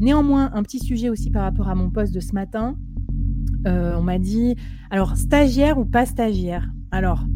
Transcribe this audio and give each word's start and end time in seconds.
Néanmoins, 0.00 0.50
un 0.54 0.62
petit 0.62 0.78
sujet 0.78 1.10
aussi 1.10 1.30
par 1.30 1.42
rapport 1.42 1.68
à 1.68 1.74
mon 1.74 1.90
poste 1.90 2.14
de 2.14 2.20
ce 2.20 2.32
matin. 2.32 2.76
Euh, 3.66 3.94
on 3.98 4.02
m'a 4.02 4.18
dit, 4.18 4.56
alors 4.90 5.16
stagiaire 5.16 5.78
ou 5.78 5.84
pas 5.84 6.06
stagiaire? 6.06 6.70
Alors 6.90 7.26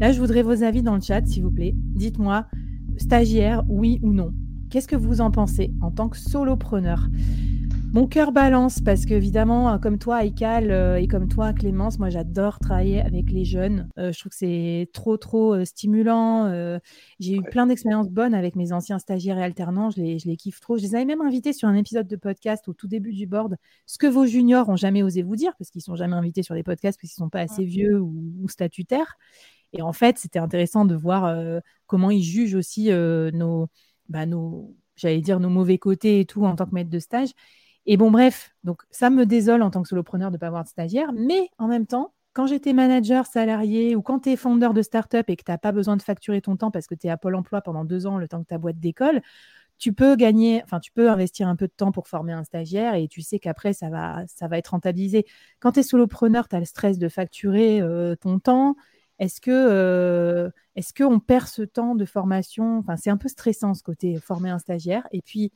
là, 0.00 0.10
je 0.10 0.18
voudrais 0.20 0.42
vos 0.42 0.62
avis 0.62 0.82
dans 0.82 0.94
le 0.94 1.02
chat, 1.02 1.26
s'il 1.26 1.42
vous 1.42 1.50
plaît. 1.50 1.74
Dites-moi, 1.76 2.46
stagiaire, 2.96 3.62
oui 3.68 4.00
ou 4.02 4.12
non? 4.12 4.32
Qu'est-ce 4.70 4.88
que 4.88 4.96
vous 4.96 5.20
en 5.20 5.30
pensez 5.30 5.74
en 5.82 5.90
tant 5.90 6.08
que 6.08 6.16
solopreneur? 6.16 7.08
Mon 7.94 8.08
cœur 8.08 8.32
balance 8.32 8.80
parce 8.80 9.06
qu'évidemment, 9.06 9.72
euh, 9.72 9.78
comme 9.78 10.00
toi, 10.00 10.16
Aïkal, 10.16 10.72
euh, 10.72 10.96
et 10.96 11.06
comme 11.06 11.28
toi, 11.28 11.52
Clémence, 11.52 12.00
moi 12.00 12.10
j'adore 12.10 12.58
travailler 12.58 13.00
avec 13.00 13.30
les 13.30 13.44
jeunes. 13.44 13.88
Euh, 13.98 14.10
je 14.12 14.18
trouve 14.18 14.30
que 14.30 14.36
c'est 14.36 14.90
trop, 14.92 15.16
trop 15.16 15.64
stimulant. 15.64 16.50
j'ai 17.20 17.36
eu 17.36 17.42
plein 17.42 17.68
d'expériences 17.68 18.10
bonnes 18.10 18.34
avec 18.34 18.56
mes 18.56 18.72
anciens 18.72 18.98
stagiaires 18.98 19.38
et 19.38 19.44
alternants. 19.44 19.90
Je 19.90 20.00
les, 20.00 20.18
je 20.18 20.26
les 20.26 20.36
kiffe 20.36 20.58
trop. 20.58 20.76
Je 20.76 20.82
les 20.82 20.96
avais 20.96 21.04
même 21.04 21.20
invités 21.20 21.52
sur 21.52 21.68
un 21.68 21.74
épisode 21.76 22.08
de 22.08 22.16
podcast 22.16 22.66
au 22.66 22.74
tout 22.74 22.88
début 22.88 23.12
du 23.12 23.28
board. 23.28 23.56
Ce 23.86 23.96
que 23.96 24.08
vos 24.08 24.26
juniors 24.26 24.68
ont 24.68 24.76
jamais 24.76 25.04
osé 25.04 25.22
vous 25.22 25.36
dire 25.36 25.52
parce 25.56 25.70
qu'ils 25.70 25.82
sont 25.82 25.94
jamais 25.94 26.16
invités 26.16 26.42
sur 26.42 26.56
des 26.56 26.64
podcasts 26.64 26.98
parce 27.00 27.12
qu'ils 27.12 27.22
sont 27.22 27.30
pas 27.30 27.42
assez 27.42 27.64
vieux 27.64 28.00
ou, 28.00 28.48
statutaires. 28.48 29.14
Et 29.72 29.82
en 29.82 29.92
fait, 29.92 30.18
c'était 30.18 30.40
intéressant 30.40 30.84
de 30.84 30.96
voir 30.96 31.32
comment 31.86 32.10
ils 32.10 32.24
jugent 32.24 32.56
aussi 32.56 32.90
nos, 32.90 33.68
bah, 34.08 34.26
nos 34.26 34.74
j'allais 34.96 35.20
dire 35.20 35.40
nos 35.40 35.48
mauvais 35.48 35.78
côtés 35.78 36.20
et 36.20 36.24
tout 36.24 36.44
en 36.44 36.56
tant 36.56 36.66
que 36.66 36.74
maître 36.74 36.90
de 36.90 36.98
stage. 36.98 37.30
Et 37.86 37.96
bon, 37.96 38.10
bref, 38.10 38.54
donc 38.64 38.82
ça 38.90 39.10
me 39.10 39.26
désole 39.26 39.62
en 39.62 39.70
tant 39.70 39.82
que 39.82 39.88
solopreneur 39.88 40.30
de 40.30 40.36
ne 40.36 40.38
pas 40.38 40.46
avoir 40.46 40.64
de 40.64 40.68
stagiaire, 40.68 41.12
mais 41.12 41.50
en 41.58 41.68
même 41.68 41.86
temps, 41.86 42.14
quand 42.32 42.46
j'étais 42.46 42.72
manager 42.72 43.26
salarié 43.26 43.94
ou 43.94 44.02
quand 44.02 44.20
tu 44.20 44.30
es 44.30 44.36
fondeur 44.36 44.74
de 44.74 44.82
start-up 44.82 45.28
et 45.28 45.36
que 45.36 45.44
tu 45.44 45.50
n'as 45.52 45.58
pas 45.58 45.72
besoin 45.72 45.96
de 45.96 46.02
facturer 46.02 46.40
ton 46.40 46.56
temps 46.56 46.70
parce 46.70 46.86
que 46.86 46.94
tu 46.94 47.06
es 47.06 47.10
à 47.10 47.16
Pôle 47.16 47.36
emploi 47.36 47.60
pendant 47.60 47.84
deux 47.84 48.06
ans, 48.06 48.18
le 48.18 48.26
temps 48.26 48.42
que 48.42 48.48
ta 48.48 48.58
boîte 48.58 48.80
décolle, 48.80 49.22
tu 49.78 49.92
peux 49.92 50.16
gagner, 50.16 50.62
enfin, 50.64 50.80
tu 50.80 50.92
peux 50.92 51.10
investir 51.10 51.48
un 51.48 51.56
peu 51.56 51.66
de 51.66 51.72
temps 51.76 51.92
pour 51.92 52.08
former 52.08 52.32
un 52.32 52.44
stagiaire 52.44 52.94
et 52.94 53.08
tu 53.08 53.22
sais 53.22 53.38
qu'après, 53.38 53.72
ça 53.72 53.90
va, 53.90 54.24
ça 54.26 54.48
va 54.48 54.58
être 54.58 54.68
rentabilisé. 54.68 55.26
Quand 55.60 55.72
tu 55.72 55.80
es 55.80 55.82
solopreneur, 55.82 56.48
tu 56.48 56.56
as 56.56 56.60
le 56.60 56.64
stress 56.64 56.98
de 56.98 57.08
facturer 57.08 57.80
euh, 57.80 58.16
ton 58.16 58.38
temps. 58.38 58.76
Est-ce 59.18 59.40
que 59.40 59.50
euh, 59.52 60.50
est-ce 60.76 60.92
qu'on 60.94 61.20
perd 61.20 61.46
ce 61.46 61.62
temps 61.62 61.94
de 61.94 62.04
formation? 62.04 62.78
Enfin, 62.78 62.96
c'est 62.96 63.10
un 63.10 63.16
peu 63.16 63.28
stressant 63.28 63.74
ce 63.74 63.82
côté 63.82 64.18
former 64.18 64.50
un 64.50 64.58
stagiaire. 64.58 65.06
Et 65.12 65.22
puis, 65.22 65.52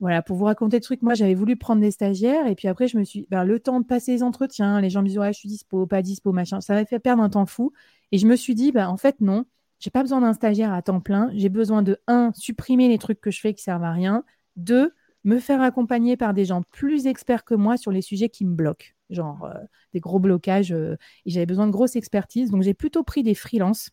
voilà, 0.00 0.22
pour 0.22 0.36
vous 0.36 0.46
raconter 0.46 0.78
le 0.78 0.82
truc, 0.82 1.02
moi 1.02 1.14
j'avais 1.14 1.34
voulu 1.34 1.56
prendre 1.56 1.80
des 1.80 1.90
stagiaires 1.90 2.46
et 2.46 2.54
puis 2.54 2.68
après 2.68 2.88
je 2.88 2.96
me 2.96 3.04
suis, 3.04 3.26
ben, 3.30 3.44
le 3.44 3.60
temps 3.60 3.80
de 3.80 3.86
passer 3.86 4.12
les 4.12 4.22
entretiens, 4.22 4.80
les 4.80 4.90
gens 4.90 5.02
me 5.02 5.08
disaient 5.08 5.32
je 5.32 5.38
suis 5.38 5.48
dispo, 5.48 5.86
pas 5.86 6.02
dispo, 6.02 6.32
machin, 6.32 6.60
ça 6.60 6.74
m'a 6.74 6.84
fait 6.86 6.98
perdre 6.98 7.22
un 7.22 7.28
temps 7.30 7.46
fou. 7.46 7.72
Et 8.12 8.18
je 8.18 8.26
me 8.26 8.34
suis 8.36 8.54
dit, 8.54 8.72
ben, 8.72 8.88
en 8.88 8.96
fait 8.96 9.20
non, 9.20 9.44
j'ai 9.78 9.90
pas 9.90 10.02
besoin 10.02 10.22
d'un 10.22 10.32
stagiaire 10.32 10.72
à 10.72 10.82
temps 10.82 11.00
plein, 11.00 11.30
j'ai 11.34 11.50
besoin 11.50 11.82
de 11.82 11.98
un, 12.06 12.32
supprimer 12.34 12.88
les 12.88 12.98
trucs 12.98 13.20
que 13.20 13.30
je 13.30 13.40
fais 13.40 13.54
qui 13.54 13.62
servent 13.62 13.84
à 13.84 13.92
rien, 13.92 14.24
deux, 14.56 14.94
me 15.24 15.38
faire 15.38 15.60
accompagner 15.60 16.16
par 16.16 16.34
des 16.34 16.46
gens 16.46 16.62
plus 16.70 17.06
experts 17.06 17.44
que 17.44 17.54
moi 17.54 17.76
sur 17.76 17.90
les 17.90 18.02
sujets 18.02 18.30
qui 18.30 18.44
me 18.44 18.54
bloquent, 18.54 18.86
genre 19.10 19.44
euh, 19.44 19.58
des 19.92 20.00
gros 20.00 20.18
blocages. 20.18 20.72
Euh, 20.72 20.96
et 21.26 21.30
j'avais 21.30 21.46
besoin 21.46 21.66
de 21.66 21.72
grosse 21.72 21.96
expertise, 21.96 22.50
donc 22.50 22.62
j'ai 22.62 22.74
plutôt 22.74 23.02
pris 23.02 23.22
des 23.22 23.34
freelances. 23.34 23.90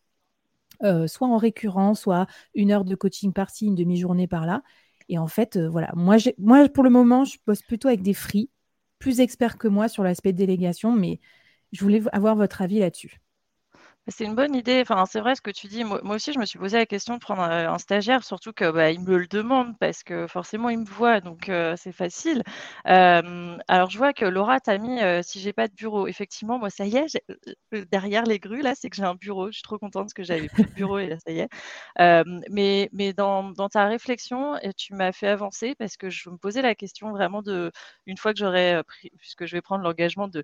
Euh, 0.83 1.07
soit 1.07 1.27
en 1.27 1.37
récurrent, 1.37 1.95
soit 1.95 2.27
une 2.53 2.71
heure 2.71 2.85
de 2.85 2.93
coaching 2.93 3.33
par-ci, 3.33 3.65
une 3.65 3.75
demi-journée 3.75 4.27
par-là. 4.27 4.61
Et 5.09 5.17
en 5.17 5.27
fait, 5.27 5.57
euh, 5.57 5.69
voilà, 5.69 5.91
moi, 5.95 6.17
moi, 6.37 6.67
pour 6.69 6.83
le 6.83 6.89
moment, 6.89 7.25
je 7.25 7.37
bosse 7.45 7.61
plutôt 7.61 7.87
avec 7.87 8.01
des 8.01 8.13
free, 8.13 8.49
plus 8.99 9.19
experts 9.21 9.57
que 9.57 9.67
moi 9.67 9.87
sur 9.89 10.03
l'aspect 10.03 10.33
délégation, 10.33 10.91
mais 10.93 11.19
je 11.71 11.81
voulais 11.83 12.01
avoir 12.13 12.35
votre 12.35 12.61
avis 12.61 12.79
là-dessus. 12.79 13.19
C'est 14.09 14.23
une 14.23 14.35
bonne 14.35 14.55
idée. 14.55 14.79
Enfin, 14.81 15.05
c'est 15.05 15.19
vrai 15.19 15.35
ce 15.35 15.41
que 15.41 15.51
tu 15.51 15.67
dis. 15.67 15.83
Moi, 15.83 15.99
aussi, 16.03 16.31
je 16.31 16.39
me 16.39 16.45
suis 16.45 16.57
posé 16.57 16.77
la 16.77 16.85
question 16.85 17.15
de 17.15 17.19
prendre 17.19 17.41
un, 17.41 17.77
stagiaire, 17.77 18.23
surtout 18.23 18.53
que 18.53 18.71
bah, 18.71 18.93
me 18.93 19.17
le 19.17 19.27
demande 19.27 19.77
parce 19.79 20.03
que 20.03 20.27
forcément, 20.27 20.69
il 20.69 20.79
me 20.79 20.85
voit, 20.85 21.19
donc 21.19 21.49
euh, 21.49 21.75
c'est 21.77 21.91
facile. 21.91 22.43
alors, 22.85 23.89
je 23.89 23.97
vois 23.97 24.13
que 24.13 24.23
Laura 24.25 24.61
t'a 24.61 24.77
mis 24.77 25.01
euh, 25.01 25.21
si 25.23 25.41
j'ai 25.41 25.51
pas 25.51 25.67
de 25.67 25.73
bureau. 25.73 26.07
Effectivement, 26.07 26.57
moi, 26.57 26.69
ça 26.69 26.85
y 26.85 26.95
est, 26.95 27.21
euh, 27.73 27.85
derrière 27.91 28.23
les 28.23 28.39
grues 28.39 28.61
là, 28.61 28.75
c'est 28.75 28.89
que 28.89 28.95
j'ai 28.95 29.03
un 29.03 29.15
bureau. 29.15 29.47
Je 29.47 29.53
suis 29.53 29.63
trop 29.63 29.77
contente 29.77 30.03
parce 30.05 30.13
que 30.13 30.23
j'avais 30.23 30.47
plus 30.47 30.63
de 30.63 30.69
bureau 30.71 30.99
et 30.99 31.07
là, 31.07 31.17
ça 31.19 31.31
y 31.31 31.39
est. 31.39 31.49
mais 32.49 32.89
mais 32.93 33.13
dans, 33.13 33.53
ta 33.69 33.85
réflexion, 33.87 34.55
tu 34.77 34.93
m'as 34.93 35.11
fait 35.11 35.27
avancer 35.27 35.75
parce 35.75 35.97
que 35.97 36.09
je 36.09 36.29
me 36.29 36.37
posais 36.37 36.61
la 36.61 36.75
question 36.75 37.11
vraiment 37.11 37.41
de 37.41 37.71
une 38.05 38.17
fois 38.17 38.33
que 38.33 38.39
j'aurais 38.39 38.81
pris, 38.85 39.11
puisque 39.17 39.45
je 39.45 39.55
vais 39.55 39.61
prendre 39.61 39.83
l'engagement 39.83 40.29
de, 40.29 40.43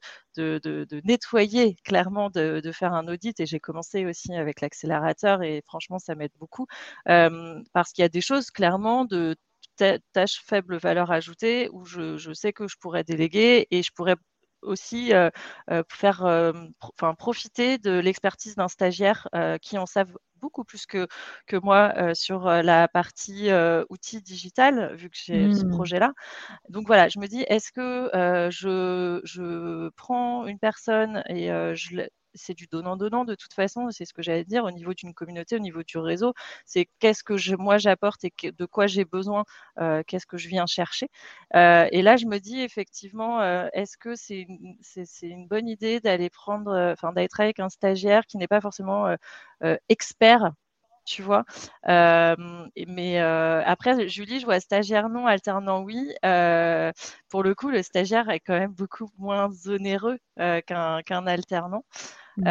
nettoyer 1.06 1.76
clairement, 1.84 2.30
de, 2.30 2.60
de 2.62 2.72
faire 2.72 2.94
un 2.94 3.08
audit 3.08 3.40
et 3.40 3.46
j'ai 3.54 3.60
commencé 3.60 4.06
aussi 4.06 4.34
avec 4.34 4.62
l'accélérateur 4.62 5.44
et 5.44 5.62
franchement, 5.68 6.00
ça 6.00 6.16
m'aide 6.16 6.32
beaucoup 6.40 6.66
parce 7.06 7.94
qu'il 7.94 8.02
y 8.02 8.06
a 8.06 8.10
des 8.10 8.22
choses 8.22 8.50
clairement 8.52 9.06
de 9.06 9.36
tâches 9.78 10.42
faible 10.46 10.78
valeur 10.78 11.12
ajoutée 11.12 11.70
où 11.72 11.86
je, 11.86 12.34
sais 12.34 12.54
que 12.54 12.68
je 12.68 12.78
pourrais 12.78 13.04
déléguer 13.04 13.68
et 13.72 13.84
je 13.84 13.92
pourrais 13.92 14.16
aussi 14.62 15.12
faire 15.90 16.54
enfin, 16.80 17.14
profiter 17.16 17.78
de 17.78 17.92
l'expertise 18.00 18.56
d'un 18.56 18.68
stagiaire 18.68 19.28
qui 19.62 19.78
en 19.78 19.86
savent 19.86 20.16
beaucoup 20.38 20.66
plus 20.66 20.86
que, 20.86 21.08
que 21.48 21.56
moi 21.56 22.14
sur 22.16 22.46
la 22.46 22.88
partie 22.88 23.50
outils 23.90 24.22
digital, 24.22 24.96
vu 24.96 25.10
que 25.10 25.18
j'ai 25.18 25.54
ce 25.54 25.66
mmh. 25.66 25.70
projet-là. 25.70 26.14
Donc 26.70 26.88
voilà, 26.88 27.08
je 27.10 27.20
me 27.20 27.28
dis, 27.28 27.42
est-ce 27.48 27.72
que 27.72 28.10
je, 28.52 29.22
je, 29.24 29.90
prends 29.96 30.48
une 30.48 30.60
personne 30.60 31.24
et 31.28 31.48
je, 31.76 32.08
c'est 32.34 32.54
du 32.54 32.68
donnant-donnant 32.68 33.26
de 33.26 33.36
toute 33.36 33.54
façon. 33.54 33.90
C'est 33.92 34.06
ce 34.06 34.14
que 34.14 34.22
j'allais 34.22 34.46
dire 34.46 34.64
au 34.66 34.72
niveau 34.72 34.94
d'une 34.94 35.14
communauté, 35.14 35.56
au 35.56 35.60
niveau 35.60 35.84
du 35.84 35.98
réseau. 35.98 36.34
C'est 36.66 36.88
qu'est-ce 37.00 37.24
que 37.24 37.38
je, 37.38 37.56
moi 37.56 37.78
j'apporte 37.78 38.24
et 38.26 38.34
de 38.42 38.66
quoi 38.66 38.88
j'ai 38.88 39.06
besoin, 39.06 39.46
euh, 39.80 40.04
qu'est-ce 40.06 40.26
que 40.26 40.38
je 40.38 40.48
viens 40.50 40.66
chercher. 40.66 41.10
Euh, 41.56 41.88
et 41.92 42.02
là, 42.02 42.18
je 42.18 42.26
me 42.26 42.40
dis 42.40 42.62
effectivement, 42.62 43.42
euh, 43.42 43.68
est-ce 43.74 43.98
que 43.98 44.16
c'est 44.16 44.42
une, 44.42 44.78
une, 45.22 45.48
bonne 45.48 45.68
idée 45.68 46.00
d'aller 46.00 46.30
prendre, 46.30 46.72
enfin 46.92 47.14
d'être 47.14 47.40
avec 47.40 47.60
un 47.60 47.70
stagiaire 47.70 48.26
qui 48.26 48.38
n'est 48.38 48.48
pas 48.48 48.62
forcément 48.62 49.16
expert 49.90 50.52
tu 51.06 51.22
vois. 51.22 51.44
mais 51.88 53.20
après, 53.20 54.08
Julie, 54.08 54.40
je 54.40 54.46
vois 54.46 54.60
stagiaire 54.60 55.10
non, 55.10 55.26
alternant 55.26 55.82
oui. 55.82 56.14
pour 57.30 57.44
le 57.44 57.54
coup, 57.56 57.70
le 57.70 57.84
stagiaire 57.84 58.30
est 58.30 58.40
quand 58.40 58.58
même 58.58 58.74
beaucoup 58.74 59.10
moins 59.18 59.50
onéreux 59.68 60.18
qu'un 60.38 61.28
alternant. 61.28 61.84
Mmh. 62.36 62.48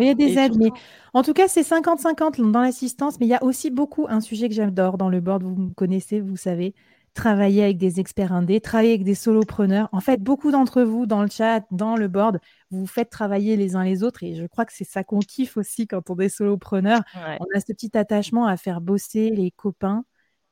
il 0.00 0.06
y 0.06 0.10
a 0.10 0.14
des 0.14 0.38
aides, 0.38 0.56
mais 0.58 0.70
en 1.14 1.22
tout 1.22 1.32
cas, 1.32 1.48
c'est 1.48 1.62
50-50 1.62 2.50
dans 2.50 2.60
l'assistance, 2.60 3.18
mais 3.18 3.26
il 3.26 3.30
y 3.30 3.34
a 3.34 3.42
aussi 3.42 3.70
beaucoup 3.70 4.06
un 4.08 4.20
sujet 4.20 4.50
que 4.50 4.54
j'adore 4.54 4.98
dans 4.98 5.08
le 5.08 5.20
board, 5.20 5.42
vous 5.42 5.56
me 5.56 5.72
connaissez, 5.72 6.20
vous 6.20 6.36
savez, 6.36 6.74
travailler 7.14 7.62
avec 7.62 7.78
des 7.78 8.00
experts 8.00 8.32
indés, 8.32 8.60
travailler 8.60 8.90
avec 8.90 9.04
des 9.04 9.14
solopreneurs. 9.14 9.88
En 9.92 10.00
fait, 10.00 10.20
beaucoup 10.22 10.50
d'entre 10.50 10.82
vous 10.82 11.06
dans 11.06 11.22
le 11.22 11.28
chat, 11.28 11.64
dans 11.70 11.96
le 11.96 12.08
board, 12.08 12.40
vous 12.70 12.80
vous 12.80 12.86
faites 12.86 13.10
travailler 13.10 13.56
les 13.56 13.76
uns 13.76 13.84
les 13.84 14.02
autres 14.02 14.22
et 14.22 14.34
je 14.34 14.46
crois 14.46 14.64
que 14.64 14.72
c'est 14.72 14.84
ça 14.84 15.04
qu'on 15.04 15.20
kiffe 15.20 15.56
aussi 15.56 15.86
quand 15.86 16.10
on 16.10 16.18
est 16.18 16.28
solopreneur. 16.28 17.00
On 17.14 17.46
a 17.56 17.60
ce 17.60 17.72
petit 17.72 17.96
attachement 17.96 18.46
à 18.46 18.56
faire 18.56 18.80
bosser 18.80 19.30
les 19.30 19.50
copains. 19.52 20.04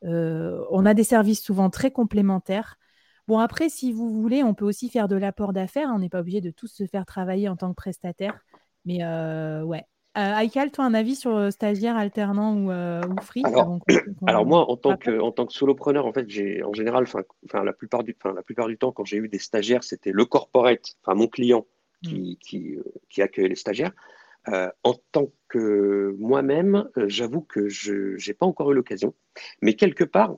Euh, 0.05 0.65
on 0.71 0.87
a 0.87 0.95
des 0.95 1.05
services 1.05 1.43
souvent 1.43 1.71
très 1.71 1.91
complémentaires. 1.91 2.77
Bon, 3.29 3.39
après, 3.39 3.69
si 3.69 3.93
vous 3.93 4.11
voulez, 4.11 4.43
on 4.43 4.55
peut 4.55 4.65
aussi 4.65 4.89
faire 4.89 5.09
de 5.09 5.17
l'apport 5.17 5.53
d'affaires. 5.53 5.91
On 5.95 5.99
n'est 5.99 6.09
pas 6.09 6.21
obligé 6.21 6.41
de 6.41 6.51
tous 6.51 6.69
se 6.69 6.87
faire 6.87 7.07
travailler 7.07 7.49
en 7.49 7.57
tant 7.57 7.71
que 7.71 7.77
prestataire. 7.77 8.39
Mais 8.85 9.05
euh, 9.05 9.63
ouais. 9.63 9.85
Euh, 10.19 10.35
Aïkal, 10.35 10.71
toi, 10.71 10.85
un 10.85 10.93
avis 10.93 11.17
sur 11.17 11.35
euh, 11.35 11.51
stagiaire, 11.51 11.97
alternant 11.97 12.55
ou, 12.55 12.71
euh, 12.71 13.01
ou 13.03 13.23
free? 13.23 13.43
Alors, 14.27 14.45
moi, 14.45 14.71
en 14.71 14.77
tant, 14.77 14.99
que, 14.99 15.19
en 15.19 15.33
tant 15.33 15.47
que 15.47 15.55
solopreneur, 15.55 16.05
en 16.05 16.13
fait, 16.13 16.29
j'ai 16.29 16.63
en 16.63 16.75
général, 16.75 17.05
enfin, 17.05 17.65
la, 17.65 17.73
plupart 17.73 18.03
du, 18.05 18.15
la 18.25 18.43
plupart 18.43 18.69
du 18.69 18.77
temps, 18.77 18.93
quand 18.93 19.07
j'ai 19.07 19.17
eu 19.17 19.29
des 19.29 19.39
stagiaires, 19.39 19.83
c'était 19.83 20.13
le 20.13 20.27
corporate, 20.27 20.97
enfin 21.03 21.15
mon 21.15 21.29
client 21.29 21.67
qui, 22.03 22.33
mm. 22.33 22.37
qui, 22.45 22.79
qui 23.09 23.23
accueillait 23.23 23.49
les 23.49 23.55
stagiaires. 23.55 23.93
en 24.47 24.95
tant 25.13 25.31
que 25.49 26.15
moi-même, 26.19 26.91
j'avoue 27.07 27.41
que 27.41 27.69
je 27.69 28.17
n'ai 28.27 28.35
pas 28.35 28.47
encore 28.47 28.71
eu 28.73 28.75
l'occasion. 28.75 29.15
Mais 29.63 29.75
quelque 29.75 30.05
part, 30.05 30.37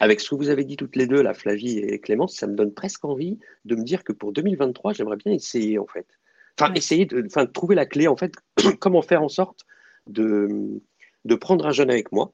avec 0.00 0.20
ce 0.20 0.30
que 0.30 0.34
vous 0.34 0.48
avez 0.48 0.64
dit 0.64 0.76
toutes 0.76 0.96
les 0.96 1.06
deux, 1.06 1.22
la 1.22 1.34
Flavie 1.34 1.78
et 1.78 2.00
Clémence, 2.00 2.34
ça 2.34 2.48
me 2.48 2.54
donne 2.54 2.74
presque 2.74 3.04
envie 3.04 3.38
de 3.64 3.76
me 3.76 3.84
dire 3.84 4.02
que 4.02 4.12
pour 4.12 4.32
2023, 4.32 4.92
j'aimerais 4.92 5.18
bien 5.18 5.32
essayer 5.32 5.78
en 5.78 5.86
fait. 5.86 6.06
Enfin, 6.58 6.72
essayer 6.74 7.06
de, 7.06 7.24
enfin, 7.26 7.44
de 7.44 7.50
trouver 7.50 7.74
la 7.74 7.86
clé, 7.86 8.08
en 8.08 8.16
fait, 8.16 8.34
comment 8.80 9.02
faire 9.02 9.22
en 9.22 9.28
sorte 9.28 9.64
de, 10.06 10.80
de 11.24 11.34
prendre 11.34 11.66
un 11.66 11.72
jeune 11.72 11.90
avec 11.90 12.12
moi 12.12 12.32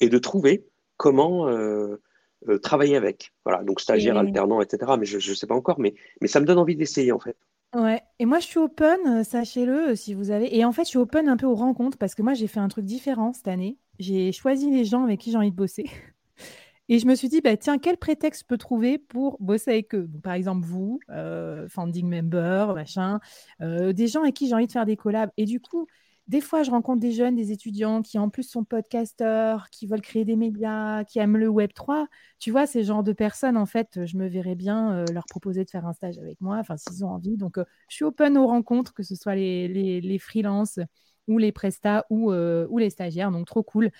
et 0.00 0.08
de 0.08 0.18
trouver 0.18 0.64
comment 0.96 1.48
euh, 1.48 2.00
euh, 2.48 2.58
travailler 2.58 2.96
avec. 2.96 3.32
Voilà, 3.44 3.64
donc 3.64 3.80
stagiaire, 3.80 4.16
alternant, 4.16 4.60
etc. 4.60 4.92
Mais 4.98 5.06
je 5.06 5.16
ne 5.16 5.34
sais 5.34 5.46
pas 5.46 5.54
encore, 5.54 5.80
mais, 5.80 5.94
mais 6.20 6.28
ça 6.28 6.40
me 6.40 6.46
donne 6.46 6.58
envie 6.58 6.76
d'essayer, 6.76 7.12
en 7.12 7.18
fait. 7.18 7.36
Ouais, 7.74 8.02
et 8.18 8.24
moi 8.24 8.38
je 8.38 8.46
suis 8.46 8.58
open, 8.58 8.98
euh, 9.06 9.22
sachez-le, 9.22 9.94
si 9.94 10.14
vous 10.14 10.30
avez. 10.30 10.56
Et 10.56 10.64
en 10.64 10.72
fait, 10.72 10.84
je 10.84 10.88
suis 10.88 10.98
open 10.98 11.28
un 11.28 11.36
peu 11.36 11.44
aux 11.44 11.54
rencontres 11.54 11.98
parce 11.98 12.14
que 12.14 12.22
moi 12.22 12.32
j'ai 12.32 12.46
fait 12.46 12.60
un 12.60 12.68
truc 12.68 12.86
différent 12.86 13.34
cette 13.34 13.48
année. 13.48 13.76
J'ai 13.98 14.32
choisi 14.32 14.70
les 14.70 14.86
gens 14.86 15.04
avec 15.04 15.20
qui 15.20 15.32
j'ai 15.32 15.36
envie 15.36 15.50
de 15.50 15.56
bosser. 15.56 15.84
Et 16.88 16.98
je 16.98 17.06
me 17.06 17.14
suis 17.14 17.28
dit, 17.28 17.40
bah, 17.42 17.56
tiens, 17.56 17.78
quel 17.78 17.98
prétexte 17.98 18.42
je 18.42 18.46
peux 18.46 18.56
trouver 18.58 18.98
pour 18.98 19.36
bosser 19.40 19.70
avec 19.72 19.94
eux? 19.94 20.08
Par 20.22 20.32
exemple, 20.32 20.66
vous, 20.66 21.00
euh, 21.10 21.68
founding 21.68 22.08
member, 22.08 22.72
machin, 22.74 23.20
euh, 23.60 23.92
des 23.92 24.08
gens 24.08 24.22
avec 24.22 24.34
qui 24.34 24.48
j'ai 24.48 24.54
envie 24.54 24.66
de 24.66 24.72
faire 24.72 24.86
des 24.86 24.96
collabs. 24.96 25.30
Et 25.36 25.44
du 25.44 25.60
coup, 25.60 25.86
des 26.28 26.40
fois, 26.40 26.62
je 26.62 26.70
rencontre 26.70 27.00
des 27.00 27.12
jeunes, 27.12 27.34
des 27.36 27.52
étudiants 27.52 28.00
qui 28.02 28.18
en 28.18 28.30
plus 28.30 28.42
sont 28.44 28.64
podcasteurs, 28.64 29.68
qui 29.70 29.86
veulent 29.86 30.00
créer 30.00 30.24
des 30.24 30.36
médias, 30.36 31.04
qui 31.04 31.18
aiment 31.18 31.36
le 31.36 31.48
Web 31.48 31.72
3. 31.74 32.06
Tu 32.38 32.50
vois, 32.50 32.66
ces 32.66 32.84
genres 32.84 33.02
de 33.02 33.12
personnes, 33.12 33.56
en 33.58 33.66
fait, 33.66 34.04
je 34.06 34.16
me 34.16 34.26
verrais 34.26 34.54
bien 34.54 34.92
euh, 34.94 35.04
leur 35.12 35.26
proposer 35.26 35.64
de 35.64 35.70
faire 35.70 35.86
un 35.86 35.92
stage 35.92 36.18
avec 36.18 36.40
moi, 36.40 36.56
enfin, 36.58 36.76
s'ils 36.78 37.04
ont 37.04 37.10
envie. 37.10 37.36
Donc, 37.36 37.58
euh, 37.58 37.64
je 37.90 37.96
suis 37.96 38.04
open 38.04 38.36
aux 38.38 38.46
rencontres, 38.46 38.94
que 38.94 39.02
ce 39.02 39.14
soit 39.14 39.34
les, 39.34 39.68
les, 39.68 40.00
les 40.00 40.18
freelances 40.18 40.78
ou 41.26 41.36
les 41.38 41.52
prestats 41.52 42.06
ou, 42.08 42.32
ou 42.32 42.78
les 42.78 42.88
stagiaires. 42.88 43.30
Donc, 43.30 43.46
trop 43.46 43.62
cool. 43.62 43.90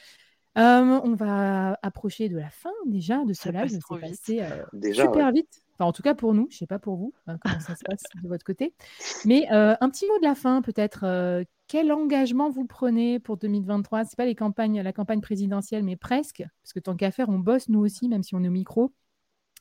On 0.63 1.15
va 1.15 1.79
approcher 1.83 2.29
de 2.29 2.37
la 2.37 2.51
fin 2.51 2.73
déjà 2.87 3.25
de 3.25 3.33
ce 3.33 3.49
live. 3.49 3.69
C'est 3.69 4.01
passé 4.01 4.43
super 4.95 5.33
vite. 5.33 5.63
Enfin, 5.75 5.89
en 5.89 5.93
tout 5.93 6.03
cas 6.03 6.15
pour 6.15 6.35
nous, 6.35 6.49
je 6.51 6.57
ne 6.57 6.59
sais 6.59 6.67
pas 6.67 6.81
pour 6.81 6.97
vous, 6.97 7.15
hein, 7.29 7.39
comment 7.41 7.61
ça 7.61 7.77
se 7.77 7.85
passe 7.85 8.03
de 8.23 8.29
votre 8.29 8.45
côté. 8.45 8.75
Mais 9.25 9.49
un 9.49 9.91
petit 9.91 10.07
mot 10.07 10.19
de 10.19 10.25
la 10.25 10.35
fin, 10.35 10.63
peut-être 10.63 11.45
quel 11.69 11.93
engagement 11.93 12.51
vous 12.51 12.65
prenez 12.65 13.21
pour 13.21 13.37
2023 13.37 14.05
Ce 14.05 14.11
n'est 14.11 14.17
pas 14.17 14.25
les 14.25 14.35
campagnes, 14.35 14.81
la 14.81 14.93
campagne 14.93 15.21
présidentielle, 15.21 15.85
mais 15.85 15.97
presque, 15.97 16.43
parce 16.63 16.73
que 16.73 16.81
tant 16.81 16.97
qu'à 16.97 17.11
faire, 17.11 17.29
on 17.29 17.39
bosse 17.39 17.69
nous 17.69 17.81
aussi, 17.81 18.09
même 18.09 18.23
si 18.23 18.35
on 18.35 18.43
est 18.43 18.49
au 18.49 18.53
micro, 18.53 18.93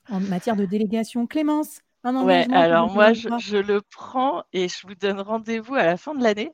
en 0.10 0.22
matière 0.22 0.56
de 0.56 0.66
délégation. 0.66 1.28
Clémence, 1.28 1.82
Ouais, 2.13 2.48
alors 2.54 2.92
moi, 2.92 3.13
je, 3.13 3.57
le 3.57 3.81
prends 3.81 4.44
et 4.54 4.69
je 4.69 4.88
vous 4.88 4.95
donne 4.95 5.19
rendez-vous 5.19 5.75
à 5.75 5.83
la 5.83 5.98
fin 5.98 6.15
de 6.15 6.24
l'année 6.24 6.51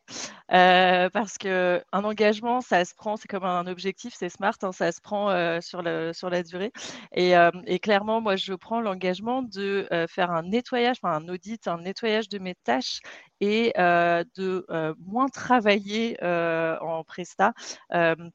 euh, 0.52 1.10
parce 1.12 1.38
que 1.38 1.84
un 1.92 2.04
engagement, 2.04 2.62
ça 2.62 2.86
se 2.86 2.96
prend, 2.96 3.18
c'est 3.18 3.28
comme 3.28 3.44
un 3.44 3.68
objectif, 3.68 4.14
c'est 4.18 4.30
smart, 4.30 4.56
hein, 4.64 4.72
ça 4.72 4.92
se 4.92 5.02
prend 5.02 5.30
euh, 5.30 5.62
sur, 5.62 5.82
le, 5.82 6.12
sur 6.14 6.30
la 6.30 6.44
durée. 6.44 6.72
Et, 7.14 7.38
euh, 7.38 7.52
et, 7.66 7.80
clairement, 7.80 8.22
moi, 8.22 8.36
je 8.36 8.54
prends 8.54 8.82
l'engagement 8.82 9.44
de 9.44 9.88
faire 10.10 10.32
un 10.32 10.44
nettoyage, 10.44 10.98
enfin 11.02 11.16
un 11.16 11.30
audit, 11.30 11.68
un 11.68 11.80
nettoyage 11.80 12.30
de 12.30 12.40
mes 12.40 12.56
tâches 12.56 13.00
et 13.42 13.74
de 13.76 14.66
moins 15.06 15.28
travailler 15.28 16.18
en 16.24 17.04
presta 17.04 17.54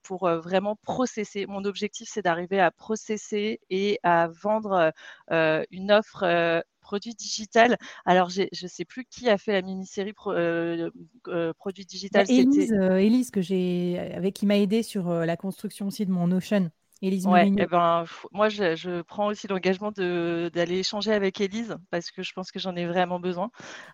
pour 0.02 0.28
vraiment 0.28 0.76
processer. 0.76 1.46
Mon 1.46 1.64
objectif, 1.64 2.08
c'est 2.10 2.22
d'arriver 2.22 2.60
à 2.60 2.70
processer 2.70 3.60
et 3.70 3.98
à 4.02 4.28
vendre 4.28 4.92
une 5.30 5.92
offre 5.92 6.64
produit 6.88 7.14
digital. 7.14 7.76
Alors, 8.06 8.30
je 8.30 8.44
ne 8.50 8.68
sais 8.68 8.86
plus 8.86 9.04
qui 9.04 9.28
a 9.28 9.36
fait 9.36 9.52
la 9.52 9.60
mini-série 9.60 10.14
euh, 10.28 10.88
euh, 11.26 11.52
produit 11.52 11.84
digital. 11.84 12.24
Bah, 12.26 12.32
Élise, 12.32 12.72
euh, 12.72 13.30
que 13.30 13.42
j'ai, 13.42 13.98
avec 14.14 14.34
qui 14.34 14.46
m'a 14.46 14.56
aidé 14.56 14.82
sur 14.82 15.10
la 15.10 15.36
construction 15.36 15.88
aussi 15.88 16.06
de 16.06 16.10
mon 16.10 16.28
Notion. 16.28 16.70
Élise 17.02 17.26
ouais, 17.26 17.52
eh 17.56 17.66
ben, 17.66 18.06
moi, 18.32 18.48
je, 18.48 19.02
prends 19.02 19.26
aussi 19.26 19.46
l'engagement 19.48 19.92
d'aller 19.92 20.78
échanger 20.78 21.12
avec 21.12 21.42
Élise 21.42 21.76
parce 21.90 22.10
que 22.10 22.22
je 22.22 22.32
pense 22.32 22.50
que 22.50 22.58
j'en 22.58 22.74
ai 22.74 22.86
vraiment 22.86 23.20
besoin 23.20 23.50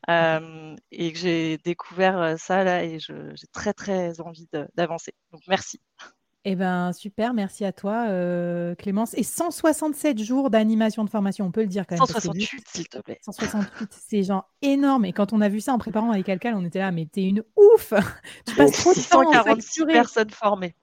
et 0.08 1.12
que 1.12 1.19
j'ai 1.19 1.58
découvert 1.58 2.38
ça 2.38 2.62
là 2.62 2.85
et 2.85 3.00
j'ai 3.00 3.49
très 3.52 3.73
très 3.73 4.20
envie 4.20 4.49
d'avancer. 4.76 5.14
Donc 5.32 5.43
merci. 5.49 5.81
Eh 6.46 6.56
ben 6.56 6.93
super, 6.93 7.32
merci 7.32 7.64
à 7.64 7.73
toi 7.73 8.06
euh, 8.08 8.75
Clémence. 8.75 9.14
Et 9.14 9.23
167 9.23 10.23
jours 10.23 10.50
d'animation 10.50 11.02
de 11.02 11.08
formation, 11.08 11.46
on 11.46 11.50
peut 11.50 11.62
le 11.62 11.69
dire 11.69 11.87
quand 11.87 11.96
même. 11.96 12.06
168 12.06 12.64
s'il 12.67 12.88
te 12.88 12.99
plaît. 12.99 13.19
168, 13.23 13.88
c'est 13.91 14.23
genre 14.23 14.50
énorme. 14.61 15.06
Et 15.06 15.14
quand 15.14 15.32
on 15.32 15.41
a 15.41 15.49
vu 15.49 15.61
ça 15.61 15.73
en 15.73 15.79
préparant 15.79 16.11
avec 16.11 16.26
quelqu'un, 16.26 16.55
on 16.56 16.64
était 16.64 16.81
là, 16.81 16.93
mais 16.93 17.06
t'es 17.06 17.23
une 17.23 17.43
ouf 17.56 17.94
Tu 18.46 18.55
passes 18.55 18.73
trop 18.73 18.93
de 18.93 18.96
temps 18.96 19.25
146 19.25 19.87
personnes 19.87 20.31
formées 20.31 20.75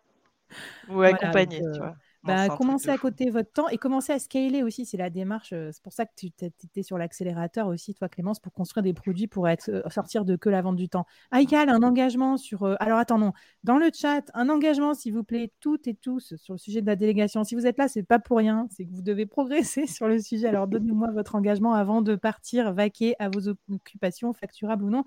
ou 0.90 1.02
accompagnées, 1.02 1.62
tu 1.74 1.80
vois. 1.80 1.96
Bah, 2.24 2.50
commencez 2.50 2.90
à 2.90 2.98
côté 3.00 3.32
votre 3.32 3.52
temps 3.52 3.68
et 3.70 3.78
commencez 3.78 4.14
à 4.14 4.20
scaler 4.20 4.62
aussi. 4.62 4.86
C'est 4.86 4.98
la 4.98 5.10
démarche. 5.10 5.54
Euh, 5.54 5.72
c'est 5.72 5.82
pour 5.82 5.94
ça 5.94 6.06
que 6.06 6.12
tu 6.16 6.28
étais 6.28 6.84
sur 6.84 6.98
l'accélérateur 6.98 7.68
aussi, 7.68 7.96
toi, 7.96 8.10
Clémence, 8.10 8.40
pour 8.40 8.54
construire 8.54 8.84
des 8.84 8.94
produits 8.94 9.28
pour 9.28 9.50
être, 9.50 9.70
euh, 9.70 9.90
sortir 9.90 10.24
de 10.24 10.36
que 10.36 10.50
la 10.50 10.62
vente 10.62 10.76
du 10.76 10.88
temps. 10.88 11.08
Aïkal, 11.32 11.70
un 11.70 11.82
engagement 11.82 12.38
sur. 12.38 12.64
Euh, 12.64 12.76
alors, 12.80 13.00
attendons. 13.00 13.34
Dans 13.64 13.78
le 13.78 13.90
chat, 13.94 14.30
un 14.36 14.50
engagement, 14.50 14.94
s'il 14.94 15.14
vous 15.14 15.24
plaît, 15.24 15.52
toutes 15.60 15.88
et 15.88 15.96
tous, 15.96 16.36
sur 16.36 16.54
le 16.54 16.60
sujet 16.60 16.82
de 16.82 16.88
la 16.88 16.96
délégation. 16.96 17.44
Si 17.44 17.56
vous 17.56 17.66
êtes 17.66 17.80
là, 17.80 17.88
c'est 17.88 18.04
pas 18.04 18.20
pour 18.20 18.38
rien. 18.38 18.68
C'est 18.70 18.86
que 18.86 18.92
vous 18.92 19.02
devez 19.02 19.26
progresser 19.26 19.88
sur 19.88 20.08
le 20.08 20.20
sujet. 20.20 20.48
Alors, 20.48 20.68
donnez-moi 20.68 21.10
votre 21.12 21.34
engagement 21.34 21.74
avant 21.74 22.04
de 22.04 22.16
partir 22.16 22.72
vaquer 22.74 23.16
à 23.18 23.30
vos 23.30 23.48
occupations, 23.48 24.32
facturables 24.34 24.84
ou 24.84 24.92
non. 24.92 25.04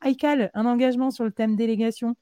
Aïkal, 0.00 0.50
un 0.54 0.66
engagement 0.66 1.12
sur 1.12 1.24
le 1.24 1.30
thème 1.30 1.54
délégation? 1.54 2.16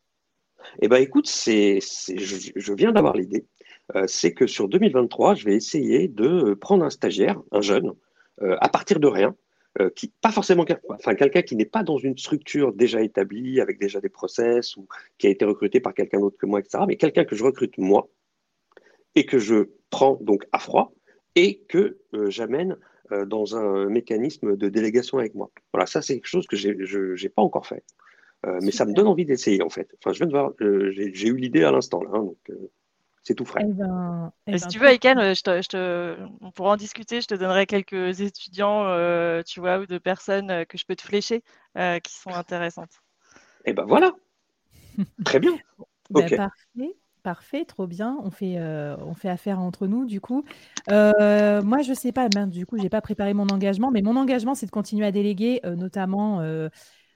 Eh 0.81 0.89
bien, 0.89 0.99
écoute, 0.99 1.27
c'est, 1.27 1.81
je 1.81 2.73
viens 2.73 2.93
d'avoir 2.93 3.17
l'idée. 3.17 3.47
Euh, 3.95 4.05
c'est 4.07 4.33
que 4.33 4.47
sur 4.47 4.69
2023, 4.69 5.35
je 5.35 5.45
vais 5.45 5.55
essayer 5.55 6.09
de 6.09 6.55
prendre 6.55 6.85
un 6.85 6.91
stagiaire, 6.91 7.41
un 7.53 7.61
jeune, 7.61 7.93
euh, 8.43 8.57
à 8.61 8.69
partir 8.69 8.99
de 8.99 9.07
rien, 9.07 9.37
euh, 9.81 9.91
qui 9.91 10.09
pas 10.09 10.31
forcément, 10.31 10.65
enfin 10.89 11.15
quelqu'un 11.15 11.43
qui 11.43 11.57
n'est 11.57 11.65
pas 11.67 11.83
dans 11.83 11.99
une 11.99 12.17
structure 12.17 12.73
déjà 12.73 13.03
établie 13.03 13.61
avec 13.61 13.79
déjà 13.79 14.01
des 14.01 14.09
process 14.09 14.77
ou 14.77 14.89
qui 15.19 15.27
a 15.27 15.31
été 15.31 15.45
recruté 15.45 15.81
par 15.81 15.95
quelqu'un 15.95 16.21
d'autre 16.21 16.39
que 16.39 16.47
moi, 16.47 16.61
etc. 16.61 16.85
Mais 16.87 16.97
quelqu'un 16.97 17.25
que 17.25 17.37
je 17.37 17.45
recrute 17.45 17.77
moi 17.77 18.09
et 19.15 19.27
que 19.27 19.39
je 19.39 19.69
prends 19.91 20.19
donc 20.21 20.47
à 20.53 20.59
froid 20.59 20.93
et 21.35 21.59
que 21.69 21.99
j'amène 22.29 22.77
dans 23.27 23.57
un 23.57 23.87
mécanisme 23.87 24.57
de 24.57 24.69
délégation 24.69 25.19
avec 25.19 25.35
moi. 25.35 25.51
Voilà, 25.73 25.87
ça 25.87 26.03
c'est 26.03 26.15
quelque 26.15 26.27
chose 26.27 26.47
que 26.47 26.57
je 26.57 27.23
n'ai 27.23 27.29
pas 27.29 27.43
encore 27.43 27.67
fait, 27.67 27.83
mais 28.63 28.71
ça 28.71 28.85
me 28.85 28.93
donne 28.93 29.09
envie 29.09 29.25
d'essayer 29.25 29.63
en 29.63 29.71
fait. 29.71 29.93
Enfin, 29.99 30.13
je 30.13 30.19
viens 30.19 30.27
de 30.27 30.33
voir, 30.33 30.53
j'ai 30.61 31.29
eu 31.29 31.37
l'idée 31.37 31.65
à 31.65 31.73
l'instant 31.73 32.03
là, 32.03 32.11
hein, 32.15 32.23
donc 32.23 32.39
c'est 33.25 33.35
tout 33.35 33.47
frais. 33.47 33.65
Eh 33.67 33.73
ben, 33.73 34.33
eh 34.47 34.59
si 34.59 34.65
ben, 34.65 34.71
tu 34.71 34.79
veux, 34.79 34.89
Aiken, 34.89 35.19
je 35.35 35.43
te, 35.43 36.17
on 36.43 36.51
pourra 36.51 36.73
en 36.73 36.77
discuter. 36.77 37.23
Je 37.23 37.27
te 37.27 37.35
donnerai 37.35 37.65
quelques 37.65 38.21
étudiants, 38.21 38.85
euh, 38.85 39.43
tu 39.43 39.61
vois, 39.61 39.79
ou 39.79 39.87
de 39.87 39.97
personnes 39.97 40.51
euh, 40.51 40.65
que 40.67 40.77
je 40.77 40.85
peux 40.85 40.95
te 40.95 41.03
flécher 41.03 41.43
euh, 41.79 41.99
qui 42.01 42.15
sont 42.15 42.31
intéressantes. 42.31 43.01
Et 43.65 43.71
eh 43.71 43.73
ben 43.73 43.87
voilà. 43.87 44.13
Très 45.25 45.41
bien. 45.41 45.57
Ben, 46.11 46.29
parfait. 46.37 46.97
Parfait, 47.23 47.65
trop 47.65 47.87
bien. 47.87 48.19
On 48.23 48.31
fait, 48.31 48.61
on 48.61 49.15
fait 49.15 49.31
affaire 49.31 49.59
entre 49.59 49.87
nous, 49.87 50.05
du 50.05 50.21
coup. 50.21 50.45
moi, 50.87 51.81
je 51.83 51.95
sais 51.95 52.13
pas, 52.13 52.29
ben, 52.29 52.47
du 52.47 52.67
coup, 52.67 52.77
j'ai 52.77 52.91
pas 52.91 53.01
préparé 53.01 53.33
mon 53.33 53.49
engagement, 53.49 53.91
mais 53.91 54.03
mon 54.03 54.17
engagement, 54.17 54.55
c'est 54.55 54.67
de 54.67 54.71
continuer 54.71 55.07
à 55.07 55.13
déléguer, 55.13 55.63
notamment. 55.65 56.43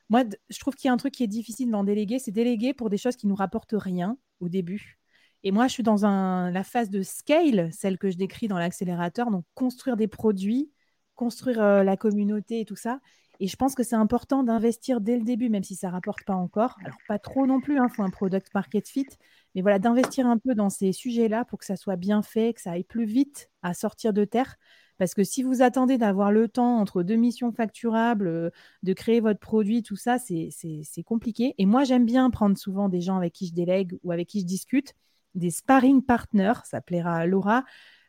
moi, 0.08 0.24
je 0.48 0.58
trouve 0.58 0.74
qu'il 0.74 0.88
y 0.88 0.90
a 0.90 0.94
un 0.94 0.96
truc 0.96 1.12
qui 1.12 1.24
est 1.24 1.28
difficile 1.28 1.70
d'en 1.70 1.84
déléguer, 1.84 2.18
c'est 2.18 2.30
déléguer 2.30 2.72
pour 2.72 2.88
des 2.88 2.96
choses 2.96 3.16
qui 3.16 3.26
nous 3.26 3.34
rapportent 3.34 3.74
rien 3.76 4.16
au 4.40 4.48
début. 4.48 4.98
Et 5.44 5.52
moi, 5.52 5.68
je 5.68 5.72
suis 5.72 5.82
dans 5.82 6.50
la 6.50 6.64
phase 6.64 6.90
de 6.90 7.02
scale, 7.02 7.70
celle 7.72 7.98
que 7.98 8.10
je 8.10 8.16
décris 8.16 8.48
dans 8.48 8.58
l'accélérateur, 8.58 9.30
donc 9.30 9.44
construire 9.54 9.96
des 9.96 10.08
produits, 10.08 10.70
construire 11.14 11.60
euh, 11.62 11.82
la 11.84 11.96
communauté 11.96 12.60
et 12.60 12.64
tout 12.64 12.76
ça. 12.76 13.00
Et 13.40 13.46
je 13.46 13.56
pense 13.56 13.74
que 13.76 13.84
c'est 13.84 13.96
important 13.96 14.42
d'investir 14.42 15.00
dès 15.00 15.16
le 15.16 15.22
début, 15.22 15.48
même 15.48 15.62
si 15.62 15.76
ça 15.76 15.88
ne 15.88 15.92
rapporte 15.92 16.24
pas 16.24 16.34
encore. 16.34 16.76
Alors, 16.84 16.98
pas 17.06 17.20
trop 17.20 17.46
non 17.46 17.60
plus, 17.60 17.74
il 17.74 17.78
hein, 17.78 17.88
faut 17.88 18.02
un 18.02 18.10
product 18.10 18.52
market 18.52 18.88
fit, 18.88 19.06
mais 19.54 19.62
voilà, 19.62 19.78
d'investir 19.78 20.26
un 20.26 20.38
peu 20.38 20.56
dans 20.56 20.70
ces 20.70 20.92
sujets-là 20.92 21.44
pour 21.44 21.60
que 21.60 21.64
ça 21.64 21.76
soit 21.76 21.94
bien 21.94 22.22
fait, 22.22 22.54
que 22.54 22.60
ça 22.60 22.72
aille 22.72 22.84
plus 22.84 23.04
vite 23.04 23.48
à 23.62 23.74
sortir 23.74 24.12
de 24.12 24.24
terre. 24.24 24.56
Parce 24.98 25.14
que 25.14 25.22
si 25.22 25.44
vous 25.44 25.62
attendez 25.62 25.98
d'avoir 25.98 26.32
le 26.32 26.48
temps 26.48 26.78
entre 26.78 27.04
deux 27.04 27.14
missions 27.14 27.52
facturables, 27.52 28.26
euh, 28.26 28.50
de 28.82 28.92
créer 28.92 29.20
votre 29.20 29.38
produit, 29.38 29.84
tout 29.84 29.94
ça, 29.94 30.18
c'est 30.18 31.02
compliqué. 31.04 31.54
Et 31.58 31.66
moi, 31.66 31.84
j'aime 31.84 32.04
bien 32.04 32.28
prendre 32.30 32.58
souvent 32.58 32.88
des 32.88 33.00
gens 33.00 33.16
avec 33.16 33.32
qui 33.32 33.46
je 33.46 33.54
délègue 33.54 33.96
ou 34.02 34.10
avec 34.10 34.26
qui 34.28 34.40
je 34.40 34.46
discute 34.46 34.94
des 35.38 35.50
sparring 35.50 36.02
partners, 36.02 36.60
ça 36.64 36.80
plaira 36.80 37.16
à 37.16 37.26
Laura, 37.26 37.64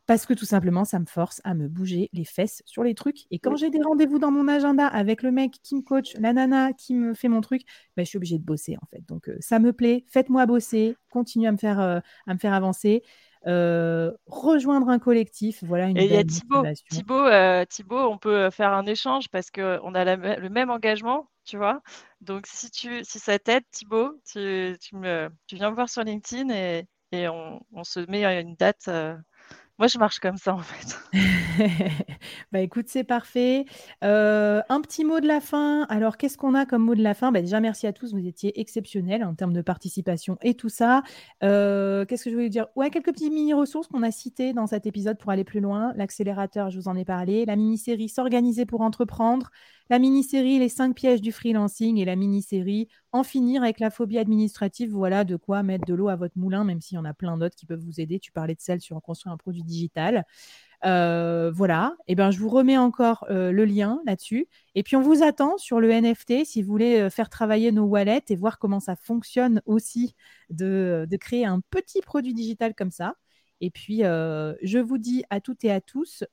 parce 0.09 0.25
que 0.25 0.33
tout 0.33 0.45
simplement, 0.45 0.85
ça 0.85 0.97
me 0.97 1.05
force 1.05 1.39
à 1.43 1.53
me 1.53 1.67
bouger 1.67 2.09
les 2.13 2.25
fesses 2.25 2.63
sur 2.65 2.81
les 2.81 2.95
trucs. 2.95 3.27
Et 3.29 3.37
quand 3.37 3.55
j'ai 3.55 3.69
des 3.69 3.79
rendez-vous 3.79 4.17
dans 4.17 4.31
mon 4.31 4.47
agenda 4.47 4.87
avec 4.87 5.21
le 5.21 5.31
mec 5.31 5.51
qui 5.61 5.75
me 5.75 5.81
coach, 5.83 6.15
la 6.17 6.33
nana 6.33 6.73
qui 6.73 6.95
me 6.95 7.13
fait 7.13 7.27
mon 7.27 7.41
truc, 7.41 7.61
ben, 7.95 8.03
je 8.03 8.09
suis 8.09 8.17
obligée 8.17 8.39
de 8.39 8.43
bosser 8.43 8.75
en 8.81 8.85
fait. 8.87 9.07
Donc 9.07 9.29
euh, 9.29 9.37
ça 9.39 9.59
me 9.59 9.71
plaît, 9.71 10.05
faites-moi 10.07 10.47
bosser, 10.47 10.95
continuez 11.11 11.45
à 11.45 11.51
me 11.51 11.57
faire, 11.57 11.79
euh, 11.79 11.99
à 12.25 12.33
me 12.33 12.39
faire 12.39 12.53
avancer. 12.53 13.03
Euh, 13.45 14.11
rejoindre 14.25 14.89
un 14.89 14.97
collectif, 14.97 15.63
voilà 15.63 15.85
une 15.85 15.97
Et 15.99 16.05
il 16.05 16.11
y 16.11 16.17
a 16.17 16.23
Thibaut, 16.23 16.63
Thibaut, 17.69 18.09
on 18.09 18.17
peut 18.17 18.49
faire 18.49 18.73
un 18.73 18.87
échange 18.87 19.29
parce 19.29 19.51
qu'on 19.51 19.93
a 19.93 20.15
le 20.15 20.49
même 20.49 20.71
engagement, 20.71 21.29
tu 21.45 21.57
vois. 21.57 21.83
Donc 22.21 22.47
si, 22.47 22.71
tu, 22.71 23.03
si 23.03 23.19
ça 23.19 23.37
t'aide, 23.37 23.63
Thibaut, 23.69 24.19
tu, 24.25 24.75
tu, 24.81 24.95
me, 24.95 25.29
tu 25.45 25.55
viens 25.55 25.69
me 25.69 25.75
voir 25.75 25.87
sur 25.87 26.03
LinkedIn 26.03 26.49
et, 26.49 26.87
et 27.11 27.27
on, 27.27 27.61
se 27.83 27.99
met 28.09 28.25
à 28.25 28.39
une 28.39 28.55
date. 28.55 28.85
Euh, 28.87 29.15
moi, 29.79 29.87
je 29.87 29.97
marche 29.97 30.19
comme 30.19 30.35
ça, 30.35 30.53
en 30.53 30.59
fait. 30.59 30.99
bah 32.51 32.59
écoute, 32.59 32.87
c'est 32.89 33.05
parfait. 33.05 33.63
Euh, 34.03 34.61
un 34.67 34.81
petit 34.81 35.05
mot 35.05 35.21
de 35.21 35.27
la 35.27 35.39
fin. 35.39 35.83
Alors, 35.83 36.17
qu'est-ce 36.17 36.37
qu'on 36.37 36.53
a 36.53 36.65
comme 36.65 36.83
mot 36.83 36.95
de 36.95 37.01
la 37.01 37.13
fin? 37.13 37.31
Bah, 37.31 37.41
Déjà, 37.41 37.61
merci 37.61 37.87
à 37.87 37.93
tous. 37.93 38.13
Vous 38.13 38.27
étiez 38.27 38.59
exceptionnels 38.59 39.23
en 39.23 39.35
termes 39.35 39.53
de 39.53 39.61
participation 39.61 40.37
et 40.41 40.53
tout 40.55 40.67
ça. 40.67 41.01
Euh, 41.43 42.03
qu'est-ce 42.03 42.25
que 42.25 42.29
je 42.29 42.35
voulais 42.35 42.49
dire? 42.49 42.67
Ouais, 42.75 42.89
quelques 42.89 43.13
petites 43.13 43.31
mini-ressources 43.31 43.87
qu'on 43.87 44.03
a 44.03 44.11
citées 44.11 44.51
dans 44.51 44.67
cet 44.67 44.85
épisode 44.85 45.17
pour 45.17 45.31
aller 45.31 45.45
plus 45.45 45.61
loin. 45.61 45.93
L'accélérateur, 45.95 46.69
je 46.71 46.77
vous 46.77 46.89
en 46.89 46.97
ai 46.97 47.05
parlé. 47.05 47.45
La 47.45 47.55
mini-série 47.55 48.09
S'organiser 48.09 48.65
pour 48.65 48.81
entreprendre 48.81 49.49
la 49.89 49.99
mini-série 49.99 50.59
Les 50.59 50.69
cinq 50.69 50.95
pièges 50.95 51.21
du 51.21 51.31
freelancing 51.31 51.97
et 51.97 52.05
la 52.05 52.15
mini-série 52.15 52.87
En 53.11 53.23
finir 53.23 53.63
avec 53.63 53.79
la 53.79 53.89
phobie 53.89 54.19
administrative. 54.19 54.91
Voilà 54.91 55.23
de 55.23 55.35
quoi 55.35 55.63
mettre 55.63 55.85
de 55.85 55.93
l'eau 55.93 56.09
à 56.09 56.15
votre 56.15 56.37
moulin, 56.37 56.63
même 56.63 56.81
s'il 56.81 56.95
y 56.95 56.97
en 56.99 57.05
a 57.05 57.13
plein 57.13 57.37
d'autres 57.37 57.55
qui 57.55 57.65
peuvent 57.65 57.83
vous 57.83 57.99
aider. 57.99 58.19
Tu 58.19 58.31
parlais 58.31 58.55
de 58.55 58.61
celle 58.61 58.81
sur 58.81 59.01
construire 59.01 59.33
un 59.33 59.37
produit 59.37 59.63
digital. 59.63 60.25
voilà, 60.83 61.95
et 62.07 62.15
ben, 62.15 62.31
je 62.31 62.39
vous 62.39 62.49
remets 62.49 62.77
encore 62.77 63.25
le 63.29 63.65
lien 63.65 64.01
là-dessus. 64.05 64.47
Et 64.75 64.83
puis, 64.83 64.95
on 64.95 65.01
vous 65.01 65.23
attend 65.23 65.57
sur 65.57 65.79
le 65.79 65.89
NFT 65.89 66.45
si 66.45 66.61
vous 66.61 66.69
voulez 66.71 67.09
faire 67.09 67.29
travailler 67.29 67.71
nos 67.71 67.85
wallets 67.85 68.25
et 68.29 68.35
voir 68.35 68.59
comment 68.59 68.79
ça 68.79 68.95
fonctionne 68.95 69.61
aussi 69.65 70.15
de 70.49 71.07
créer 71.19 71.45
un 71.45 71.61
petit 71.69 72.01
produit 72.01 72.33
digital 72.33 72.75
comme 72.75 72.91
ça. 72.91 73.15
Et 73.61 73.71
puis, 73.71 73.99
je 74.01 74.77
vous 74.79 74.97
dis 74.97 75.23
à 75.29 75.41
toutes 75.41 75.63
et 75.63 75.71
à 75.71 75.81
tous 75.81 76.23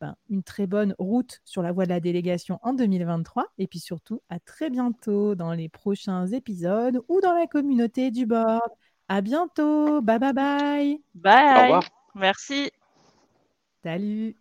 ben, 0.00 0.14
une 0.30 0.42
très 0.42 0.66
bonne 0.66 0.94
route 0.98 1.40
sur 1.44 1.62
la 1.62 1.72
voie 1.72 1.84
de 1.84 1.90
la 1.90 2.00
délégation 2.00 2.58
en 2.62 2.72
2023. 2.72 3.46
Et 3.58 3.66
puis 3.66 3.80
surtout, 3.80 4.20
à 4.28 4.38
très 4.38 4.70
bientôt 4.70 5.34
dans 5.34 5.52
les 5.52 5.68
prochains 5.68 6.26
épisodes 6.26 7.00
ou 7.08 7.20
dans 7.20 7.34
la 7.34 7.46
communauté 7.46 8.10
du 8.10 8.26
board. 8.26 8.70
À 9.08 9.20
bientôt. 9.20 10.00
Bye 10.02 10.18
bye 10.18 10.32
bye. 10.32 11.02
Bye. 11.14 11.58
Au 11.58 11.62
revoir. 11.62 11.84
Merci. 12.14 12.70
Salut. 13.82 14.36